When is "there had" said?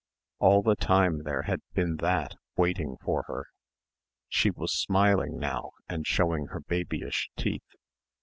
1.25-1.61